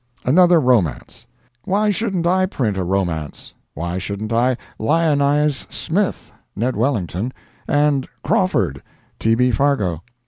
[0.25, 1.27] ANOTHER ROMANCE
[1.65, 3.53] Why shouldn't I print a romance?
[3.75, 7.31] Why shouldn't I lionize "Smith" (Ned Wellington),
[7.67, 8.81] and "Crawford"
[9.19, 9.35] (T.
[9.35, 9.51] B.
[9.51, 10.01] Fargo)?